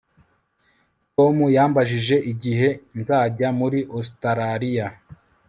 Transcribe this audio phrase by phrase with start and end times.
[1.15, 2.69] Tom yambajije igihe
[2.99, 4.87] nzajya muri Ositaraliya